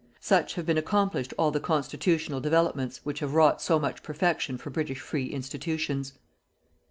Such 0.19 0.55
have 0.55 0.65
been 0.65 0.79
accomplished 0.79 1.31
all 1.37 1.51
the 1.51 1.59
constitutional 1.59 2.39
developments 2.41 3.01
which 3.03 3.19
have 3.19 3.35
wrought 3.35 3.61
so 3.61 3.77
much 3.77 4.01
perfection 4.01 4.57
for 4.57 4.71
British 4.71 4.99
free 4.99 5.27
institutions. 5.27 6.13